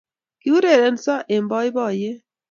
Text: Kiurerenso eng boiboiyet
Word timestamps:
Kiurerenso 0.41 1.15
eng 1.33 1.45
boiboiyet 1.51 2.17